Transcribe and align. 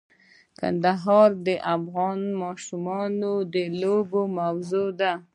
کندهار 0.59 1.29
د 1.47 1.47
افغان 1.75 2.19
ماشومانو 2.41 3.33
د 3.53 3.55
لوبو 3.81 4.21
موضوع 4.37 4.87
ده. 4.99 5.11